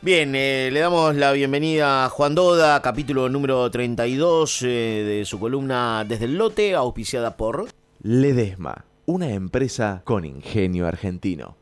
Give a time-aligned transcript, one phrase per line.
[0.00, 5.40] Bien, eh, le damos la bienvenida a Juan Doda, capítulo número 32 eh, de su
[5.40, 7.66] columna Desde el Lote, auspiciada por...
[8.00, 11.56] Ledesma, una empresa con ingenio argentino.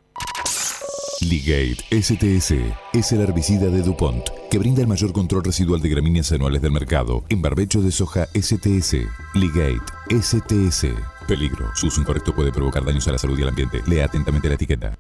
[1.23, 2.53] Ligate STS
[2.93, 6.73] es el herbicida de DuPont que brinda el mayor control residual de gramíneas anuales del
[6.73, 8.97] mercado en barbecho de soja STS.
[9.33, 9.81] Ligate
[10.11, 10.89] STS.
[11.27, 11.71] Peligro.
[11.75, 13.81] Su uso incorrecto puede provocar daños a la salud y al ambiente.
[13.87, 14.93] Lea atentamente la etiqueta.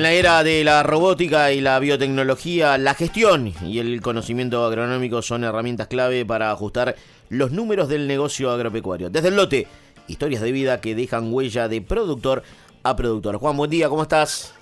[0.00, 5.20] En la era de la robótica y la biotecnología, la gestión y el conocimiento agronómico
[5.20, 6.96] son herramientas clave para ajustar
[7.28, 9.10] los números del negocio agropecuario.
[9.10, 9.66] Desde el lote,
[10.06, 12.42] historias de vida que dejan huella de productor
[12.82, 13.36] a productor.
[13.36, 14.54] Juan, buen día, ¿cómo estás?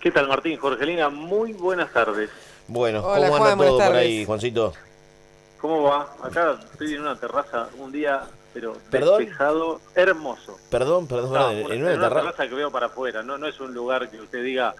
[0.00, 0.58] ¿Qué tal, Martín?
[0.58, 2.28] Jorgelina, muy buenas tardes.
[2.66, 4.72] Bueno, Hola, ¿cómo Juan, anda todo por ahí, Juancito?
[5.60, 6.16] ¿Cómo va?
[6.20, 8.22] Acá estoy en una terraza, un día,
[8.52, 9.18] pero ¿Perdón?
[9.18, 10.58] despejado, hermoso.
[10.70, 13.22] Perdón, perdón, No, en, una- en una en una terra- terraza que veo para afuera,
[13.22, 14.74] no, no es un lugar que usted diga,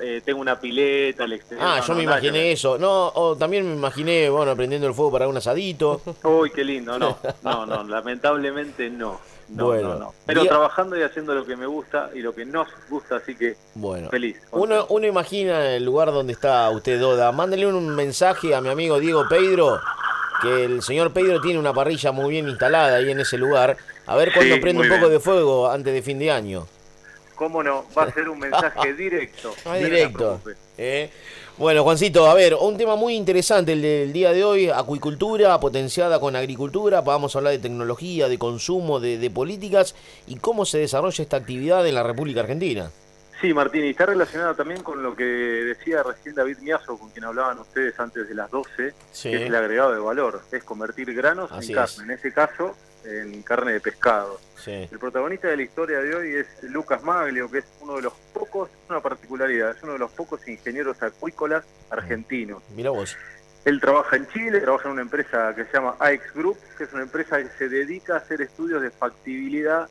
[0.00, 1.64] eh, tengo una pileta al exterior.
[1.66, 2.76] Ah, no, yo no, me imaginé eso.
[2.78, 6.00] No, o también me imaginé, bueno, prendiendo el fuego para un asadito.
[6.24, 9.20] Uy, qué lindo, no, no, no, lamentablemente no.
[9.46, 10.14] No, Bueno, no, no.
[10.24, 13.34] Pero día- trabajando y haciendo lo que me gusta y lo que nos gusta, así
[13.36, 14.40] que Bueno, feliz.
[14.52, 17.30] uno, uno imagina el lugar donde está usted, Doda.
[17.30, 19.78] Mándele un mensaje a mi amigo Diego Pedro,
[20.44, 23.76] que el señor Pedro tiene una parrilla muy bien instalada ahí en ese lugar.
[24.06, 25.12] A ver cuándo Sí, prende un poco bien.
[25.12, 26.66] de fuego antes de fin de año.
[27.34, 27.84] ¿Cómo no?
[27.98, 29.54] Va a ser un mensaje directo.
[29.76, 30.40] Directo.
[30.78, 31.10] ¿eh?
[31.56, 36.18] Bueno, Juancito, a ver, un tema muy interesante el del día de hoy, acuicultura potenciada
[36.20, 39.94] con agricultura, vamos a hablar de tecnología, de consumo, de, de políticas
[40.26, 42.90] y cómo se desarrolla esta actividad en la República Argentina.
[43.40, 47.24] Sí, Martín, y está relacionada también con lo que decía recién David Miazo, con quien
[47.24, 49.30] hablaban ustedes antes de las 12, Sí.
[49.30, 51.96] que es el agregado de valor, es convertir granos Así en es.
[51.96, 54.40] carne, en ese caso en carne de pescado.
[54.56, 54.88] Sí.
[54.90, 58.14] El protagonista de la historia de hoy es Lucas Maglio, que es uno de los
[58.32, 62.62] pocos, es una particularidad, es uno de los pocos ingenieros acuícolas argentinos.
[62.74, 63.14] Mira vos.
[63.66, 66.92] Él trabaja en Chile, trabaja en una empresa que se llama AX Group, que es
[66.94, 69.88] una empresa que se dedica a hacer estudios de factibilidad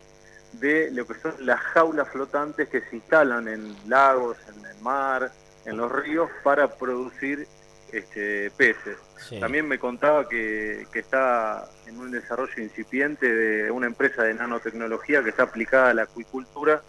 [0.54, 5.32] de lo que son las jaulas flotantes que se instalan en lagos, en el mar,
[5.66, 7.48] en los ríos para producir
[7.92, 8.98] este, peces.
[9.18, 9.40] Sí.
[9.40, 15.24] También me contaba que, que está en un desarrollo incipiente de una empresa de nanotecnología
[15.24, 16.82] que está aplicada a la acuicultura,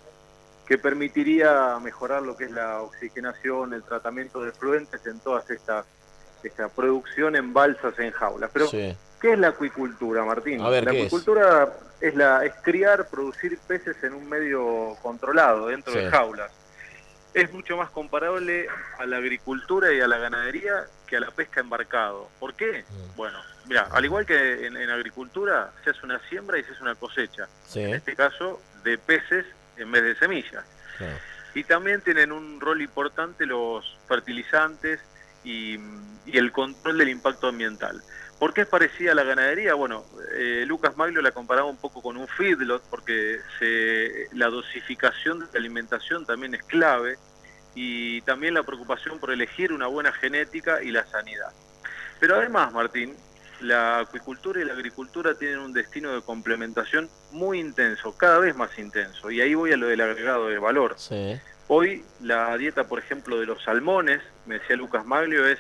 [0.67, 5.85] que permitiría mejorar lo que es la oxigenación, el tratamiento de fluentes en todas estas
[6.47, 8.51] esta producción en balsas en jaulas.
[8.53, 8.95] Pero, Sí.
[9.25, 10.61] ¿Qué es la acuicultura, Martín?
[10.61, 12.15] A ver, la acuicultura es?
[12.15, 16.01] la es criar, producir peces en un medio controlado, dentro Sí.
[16.01, 16.53] de jaulas.
[17.33, 18.67] Es mucho más comparable
[18.99, 22.29] a la agricultura y a la ganadería que a la pesca embarcado.
[22.39, 22.85] ¿Por qué?
[22.87, 23.17] Mm.
[23.17, 26.83] Bueno, mira, al igual que en, en agricultura, se hace una siembra y se hace
[26.83, 27.49] una cosecha.
[27.67, 27.81] Sí.
[27.81, 29.47] En este caso, de peces
[29.79, 30.65] en vez de semillas.
[31.55, 35.01] Y también tienen un rol importante los fertilizantes
[35.45, 35.79] y,
[36.27, 38.03] y el control del impacto ambiental.
[38.39, 39.75] ¿Por qué es parecida a la ganadería?
[39.75, 45.41] Bueno, eh, Lucas Maglio la comparaba un poco con un feedlot porque se, la dosificación
[45.41, 47.17] de la alimentación también es clave
[47.75, 51.53] y también la preocupación por elegir una buena genética y la sanidad.
[52.21, 53.15] Pero además, Martín,
[53.61, 58.79] la acuicultura y la agricultura tienen un destino de complementación muy intenso, cada vez más
[58.79, 59.31] intenso.
[59.31, 60.95] Y ahí voy a lo del agregado de valor.
[60.99, 61.39] Sí.
[61.69, 65.59] Hoy la dieta, por ejemplo, de los salmones, me decía Lucas Maglio, es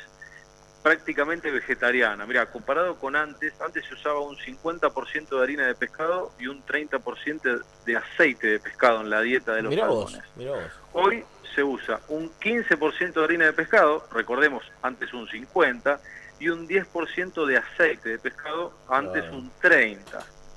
[0.82, 2.26] prácticamente vegetariana.
[2.26, 6.62] Mira, comparado con antes, antes se usaba un 50% de harina de pescado y un
[6.62, 10.31] 30% de aceite de pescado en la dieta de los vos, salmones.
[10.37, 10.72] mira vos.
[10.92, 15.98] Hoy se usa un 15% de harina de pescado, recordemos, antes un 50%,
[16.38, 19.97] y un 10% de aceite de pescado, antes un 30%.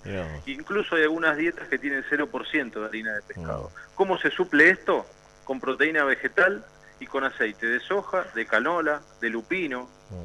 [0.03, 0.47] Mirá vos.
[0.47, 3.71] Incluso hay algunas dietas que tienen 0% de harina de pescado.
[3.95, 5.05] ¿Cómo se suple esto?
[5.47, 6.63] Con proteína vegetal
[6.99, 9.89] y con aceite de soja, de canola, de lupino.
[10.09, 10.23] Mm.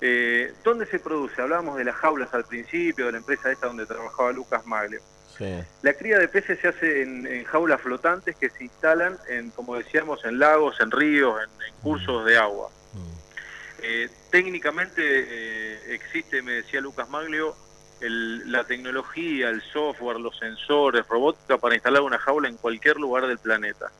[0.00, 1.42] Eh, ¿Dónde se produce?
[1.42, 5.00] Hablábamos de las jaulas al principio, de la empresa esta donde trabajaba Lucas Maglio.
[5.36, 5.58] Sí.
[5.82, 9.74] La cría de peces se hace en, en jaulas flotantes que se instalan, en, como
[9.76, 12.68] decíamos, en lagos, en ríos, en, en cursos de agua.
[12.92, 13.12] Mm.
[13.82, 17.56] Eh, técnicamente eh, existe, me decía Lucas Maglio,
[18.00, 23.26] el- la tecnología, el software, los sensores, robótica para instalar una jaula en cualquier lugar
[23.26, 23.90] del planeta.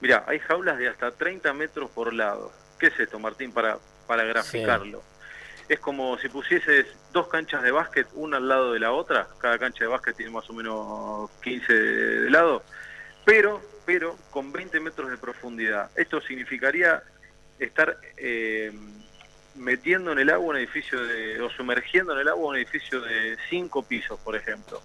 [0.00, 2.52] Mira, hay jaulas de hasta 30 metros por lado.
[2.78, 5.02] ¿Qué es esto, Martín, para, para graficarlo?
[5.68, 9.28] Es como si pusieses dos canchas de básquet, una al lado de la otra.
[9.38, 12.62] Cada cancha de básquet tiene más o menos 15 de, de lado.
[13.24, 15.90] Pero, pero con 20 metros de profundidad.
[15.94, 17.02] Esto significaría
[17.58, 18.72] estar eh,
[19.54, 23.36] metiendo en el agua un edificio de, o sumergiendo en el agua un edificio de
[23.48, 24.80] cinco pisos, por ejemplo.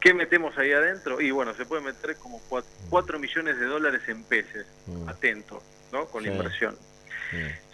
[0.00, 1.20] ¿Qué metemos ahí adentro?
[1.20, 2.40] Y bueno, se puede meter como
[2.88, 5.08] cuatro, millones de dólares en peces, mm.
[5.08, 5.62] atento,
[5.92, 6.06] ¿no?
[6.06, 6.76] Con la inversión.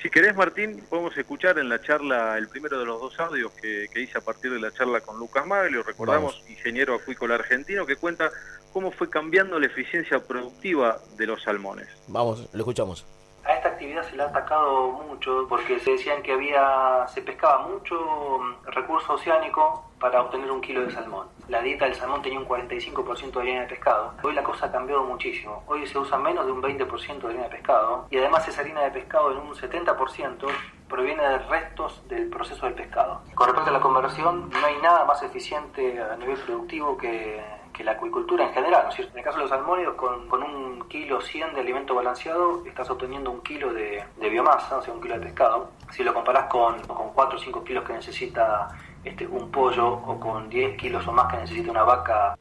[0.03, 3.89] Si querés, Martín, podemos escuchar en la charla el primero de los dos audios que,
[3.95, 8.31] hice a partir de la charla con Lucas Maglio, recordamos, ingeniero acuícola argentino, que cuenta
[8.73, 11.89] cómo fue cambiando la eficiencia productiva de los salmones.
[12.09, 13.07] Vamos, lo escuchamos.
[13.47, 17.67] A esta actividad se le ha atacado mucho porque se decían que había se pescaba
[17.69, 17.95] mucho
[18.41, 21.29] mm, recurso oceánico para obtener un kilo de salmón.
[21.49, 24.15] La dieta del salmón tenía un 45% de harina de pescado.
[24.25, 25.63] Hoy la cosa ha cambiado muchísimo.
[25.69, 28.81] Hoy se usa menos de un 20% de harina de pescado y además esa harina
[28.83, 30.49] de pescado en un 70%
[30.89, 33.23] proviene de restos del proceso del pescado.
[33.35, 37.41] Con respecto a la conversión, no hay nada más eficiente a nivel productivo que
[37.77, 38.89] que la acuicultura en general.
[38.97, 42.89] En el caso de los salmónidos, con, con, un kilo 100 de alimento balanceado, estás
[42.89, 45.71] obteniendo un kilo de, biomasa, o sea, un kilo de pescado.
[45.93, 48.69] Si lo comparás con, con 4 o 5 kilos que necesita
[49.05, 52.37] este, un pollo o con 10 kilos o más que necesita una vaca.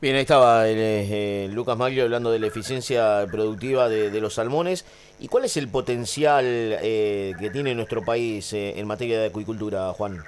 [0.00, 4.84] Bien, ahí estaba eh, Lucas Maglio hablando de la eficiencia productiva de, los salmones.
[5.18, 9.92] ¿Y cuál es el potencial eh, que tiene nuestro país eh, en materia de acuicultura,
[9.94, 10.22] Juan?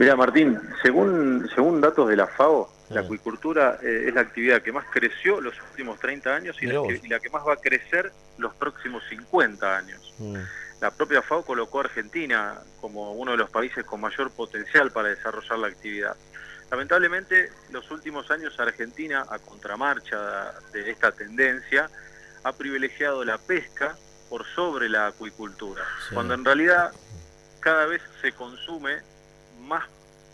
[0.00, 4.72] Mira, Martín, según, según datos de la FAO, la acuicultura eh, es la actividad que
[4.72, 9.02] más creció los últimos 30 años y la, que, más va a crecer los próximos
[9.10, 10.14] 50 años.
[10.18, 10.36] Mm.
[10.80, 15.10] La propia FAO colocó a Argentina como uno de los países con mayor potencial para
[15.10, 16.16] desarrollar la actividad.
[16.70, 21.90] Lamentablemente, los últimos años Argentina, a contramarcha de esta tendencia,
[22.42, 23.98] ha privilegiado la pesca
[24.30, 26.90] por sobre la acuicultura, cuando en realidad
[27.60, 29.10] cada vez se consume
[29.70, 29.84] más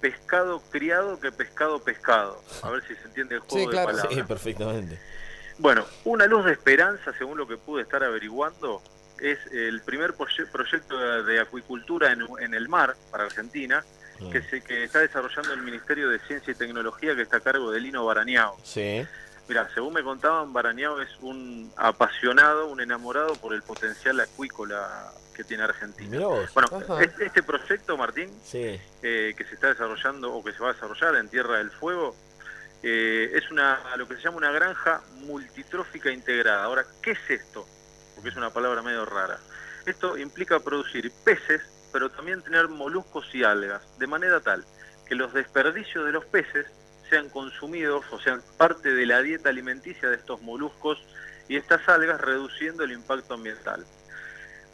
[0.00, 2.42] pescado criado que pescado pescado.
[2.62, 4.06] A ver si se entiende el juego de palabras.
[4.10, 4.98] Sí, perfectamente.
[5.58, 8.82] Bueno, una luz de esperanza, según lo que pude estar averiguando,
[9.20, 13.84] es el primer proyecto de acuicultura en, el mar para Argentina,
[14.32, 17.70] que, se, que está desarrollando el Ministerio de Ciencia y Tecnología, que está a cargo
[17.70, 18.56] de Lino Barañao.
[18.62, 19.06] Sí.
[19.48, 25.44] Mira, según me contaban, Barañao es un apasionado, un enamorado por el potencial acuícola que
[25.44, 26.18] tiene Argentina.
[26.54, 31.14] Bueno, este, proyecto, Martín, eh, que se está desarrollando o que se va a desarrollar
[31.16, 32.16] en Tierra del Fuego,
[32.82, 36.64] eh, es una lo que se llama una granja multitrófica integrada.
[36.64, 37.66] Ahora, ¿qué es esto?
[38.14, 39.38] Porque es una palabra medio rara.
[39.84, 41.62] Esto implica producir peces,
[41.92, 44.64] pero también tener moluscos y algas, de manera tal
[45.06, 46.66] que los desperdicios de los peces
[47.08, 51.02] sean consumidos o sean parte de la dieta alimenticia de estos moluscos
[51.48, 53.84] y estas algas, reduciendo el impacto ambiental.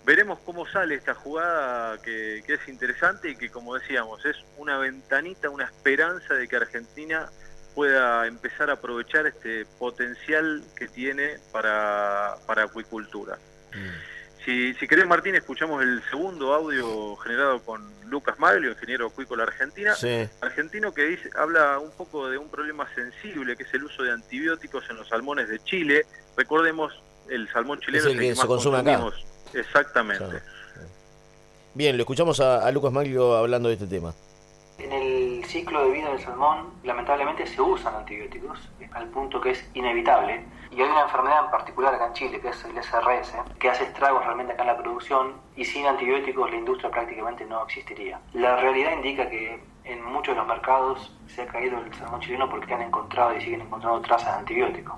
[0.05, 5.49] Veremos cómo sale esta jugada que, es interesante y que, como decíamos, es una ventanita,
[5.49, 7.31] una esperanza de que Argentina
[7.75, 13.37] pueda empezar a aprovechar este potencial que tiene para, para acuicultura.
[13.73, 14.12] Mm.
[14.45, 19.95] Si, si querés, Martín, escuchamos el segundo audio generado con Lucas Maglio, ingeniero acuícola argentina,
[20.41, 24.11] argentino que dice, habla un poco de un problema sensible, que es el uso de
[24.11, 26.05] antibióticos en los salmones de Chile.
[26.37, 26.93] Recordemos,
[27.29, 29.01] el salmón chileno es el, que, se consume acá.
[29.55, 30.43] Exactamente.
[31.75, 34.15] Bien, lo escuchamos a, Lucas Maglio hablando de este tema.
[34.79, 35.12] En el
[35.53, 40.47] ciclo de vida del salmón, lamentablemente se usan antibióticos, al punto que es inevitable.
[40.71, 43.85] Y hay una enfermedad en particular acá en Chile, que es el SRS, que hace
[43.85, 48.19] estragos realmente acá en la producción, y sin antibióticos la industria prácticamente no existiría.
[48.33, 52.49] La realidad indica que en muchos de los mercados se ha caído el salmón chileno
[52.49, 54.95] porque han encontrado y siguen encontrando trazas de antibióticos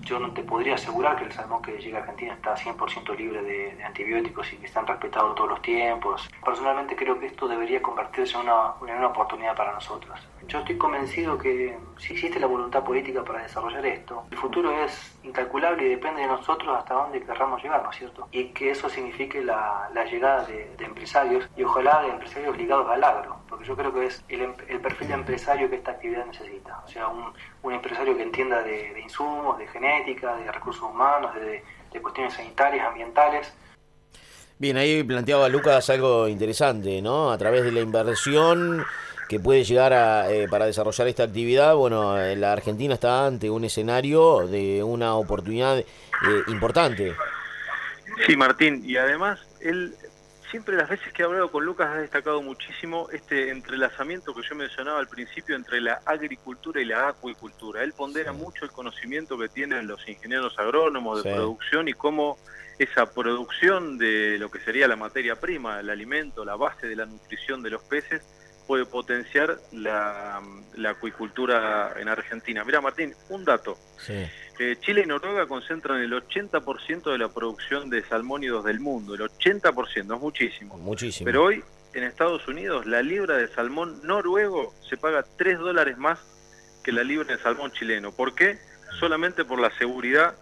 [0.00, 3.42] yo no te podría asegurar que el salmón que llega a Argentina está 100% libre
[3.42, 6.28] de, antibióticos y que están respetados todos los tiempos.
[6.44, 10.18] Personalmente creo que esto debería convertirse en una, en una oportunidad para nosotros.
[10.48, 15.16] Yo estoy convencido que si existe la voluntad política para desarrollar esto, el futuro es
[15.22, 18.28] incalculable y depende de nosotros hasta dónde querramos llegar, ¿no es cierto?
[18.32, 23.02] Y que eso signifique la, la llegada de, empresarios y ojalá de empresarios ligados al
[23.04, 26.82] agro, porque yo creo que es el, el perfil de empresario que esta actividad necesita.
[26.84, 32.34] O sea, un, empresario que entienda de, insumos, de genética, de recursos humanos, de cuestiones
[32.34, 33.52] sanitarias, ambientales.
[34.62, 37.32] Bien, ahí planteaba Lucas algo interesante, ¿no?
[37.32, 38.84] A través de la inversión
[39.32, 43.48] que puede llegar a, eh, para desarrollar esta actividad, bueno, eh, la Argentina está ante
[43.48, 45.86] un escenario de una oportunidad eh,
[46.48, 47.14] importante.
[48.26, 49.94] Sí, Martín, y además él
[50.50, 54.54] siempre las veces que he hablado con Lucas ha destacado muchísimo este entrelazamiento que yo
[54.54, 57.82] mencionaba al principio entre la agricultura y la acuicultura.
[57.82, 62.36] Él pondera mucho el conocimiento que tienen los ingenieros agrónomos de producción y cómo
[62.78, 67.06] esa producción de lo que sería la materia prima, el alimento, la base de la
[67.06, 68.22] nutrición de los peces,
[68.72, 70.40] puede potenciar la,
[70.88, 72.64] acuicultura en Argentina.
[72.64, 73.76] Mira, Martín, un dato.
[74.08, 79.20] Eh, Chile y Noruega concentran el 80% de la producción de salmónidos del mundo, el
[79.20, 80.78] 80%, es muchísimo.
[80.78, 81.26] Muchísimo.
[81.26, 81.62] Pero hoy
[81.92, 86.18] en Estados Unidos la libra de salmón noruego se paga 3 dólares más
[86.82, 88.10] que la libra de salmón chileno.
[88.10, 88.56] ¿Por qué?
[88.98, 90.34] Solamente por la seguridad,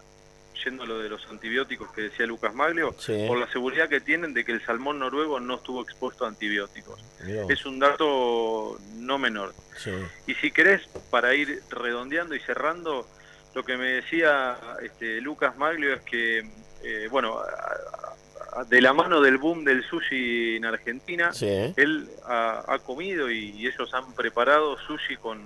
[0.63, 3.25] yendo a lo de los antibióticos que decía Lucas Maglio, Sí.
[3.27, 7.03] por la seguridad que tienen de que el salmón noruego no estuvo expuesto a antibióticos.
[7.25, 7.45] Mirá.
[7.49, 9.53] Es un dato no menor.
[9.77, 9.91] Sí.
[10.27, 13.07] Y si querés, para ir redondeando y cerrando,
[13.53, 16.39] lo que me decía este, Lucas Maglio es que,
[16.83, 17.37] eh, bueno,
[18.67, 21.73] de la mano del boom del sushi en Argentina, Sí.
[21.77, 25.41] él ha, ha comido y ellos han preparado sushi con,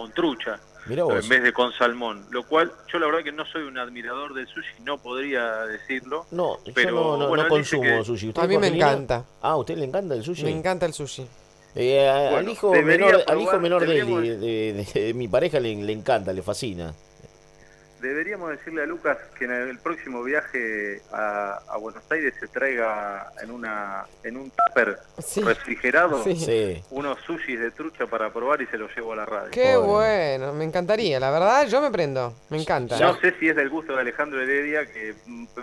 [0.00, 3.62] con trucha en vez de con salmón, lo cual yo la verdad que no soy
[3.64, 6.24] un admirador del sushi, no podría decirlo.
[6.30, 8.28] No, Pero, yo no, no- bueno, no consumo que- sushi.
[8.28, 9.24] ¿Usted, A mí me encanta.
[9.42, 10.44] Ah, ¿a usted le encanta el sushi?
[10.44, 11.26] Me encanta el sushi.
[11.74, 15.28] Eh, al hijo menor, al hijo menor de, él, deberíamos- de, de- de- de mi
[15.28, 16.92] pareja le, le encanta, le fascina.
[18.00, 23.30] Deberíamos decirle a Lucas que en el próximo viaje a, a Buenos Aires se traiga
[23.42, 25.42] en una en un tupper Sí.
[25.42, 26.82] refrigerado Sí.
[26.90, 29.50] Unos sushis de trucha para probar y se los llevo a la radio.
[29.50, 31.20] Qué bueno, me encantaría.
[31.20, 32.32] La verdad, yo me prendo.
[32.48, 32.98] Me encanta.
[32.98, 35.14] No sé si es del gusto de Alejandro Heredia, que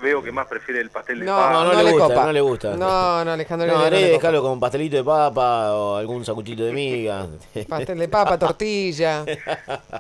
[0.02, 1.54] veo que más prefiere el pastel de No, papa.
[1.54, 2.26] No, no, no le le gusta, copa.
[2.26, 2.70] no le gusta.
[2.78, 3.68] No, no, Alejandro.
[3.68, 4.50] No, Heredia no dejarlo copa.
[4.52, 7.26] con pastelito de papa o algún sacuchito de miga.
[7.68, 9.26] Pastel de papa, tortilla.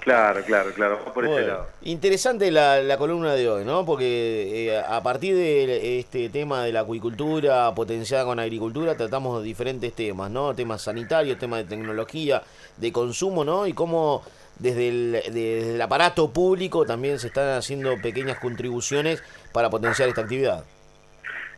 [0.02, 1.68] Claro, claro, claro, va por ese Bueno, lado.
[1.84, 3.86] interesante la, la columna de hoy, ¿no?
[3.86, 9.94] Porque eh, a partir de este tema de la acuicultura potenciada con agricultura, tratamos diferentes
[9.94, 10.54] temas, ¿no?
[10.54, 12.44] Temas sanitarios, temas de tecnología,
[12.76, 13.66] de consumo, ¿no?
[13.66, 14.24] Y cómo
[14.60, 20.22] desde el, desde el aparato público también se están haciendo pequeñas contribuciones para potenciar esta
[20.22, 20.66] actividad.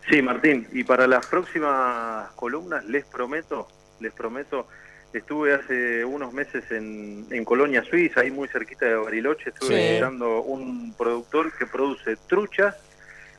[0.08, 3.68] Sí, Martín, y para las próximas columnas les prometo,
[4.00, 4.68] les prometo,
[5.14, 9.88] estuve hace unos meses en, en Colonia Suiza, ahí muy cerquita de Bariloche, estuve Sí.
[9.90, 12.76] visitando un productor que produce truchas.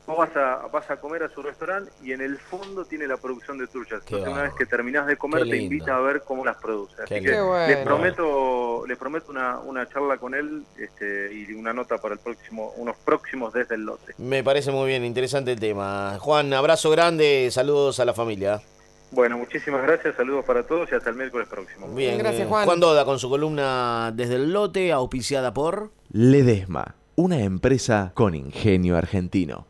[0.07, 3.17] Vos vas a, vas a comer a su restaurante y en el fondo tiene la
[3.17, 4.01] producción de truchas.
[4.01, 7.03] Qué Entonces una vez que terminás de comer te invita a ver cómo las produce.
[7.03, 7.67] Así que bueno.
[7.67, 12.19] les prometo, les prometo una, una charla con él este, y una nota para el
[12.19, 14.13] próximo, unos próximos desde el lote.
[14.17, 16.17] Me parece muy bien, interesante el tema.
[16.19, 18.59] Juan, abrazo grande, saludos a la familia.
[19.11, 21.87] Bueno, muchísimas gracias, saludos para todos y hasta el miércoles próximo.
[21.93, 22.65] Bien, Gracias, Juan.
[22.65, 25.91] Juan Doda con su columna desde el lote, auspiciada por...
[26.13, 29.67] Ledesma, una empresa con ingenio argentino.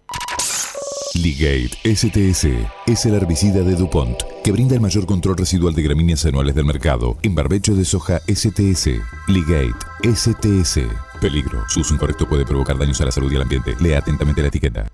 [1.13, 2.48] Ligate STS
[2.88, 6.65] es el herbicida de DuPont que brinda el mayor control residual de gramíneas anuales del
[6.65, 8.89] mercado en barbecho de soja STS.
[9.27, 10.79] Ligate STS.
[11.19, 11.63] Peligro.
[11.67, 13.75] Su uso incorrecto puede provocar daños a la salud y al ambiente.
[13.79, 14.91] Lea atentamente la etiqueta.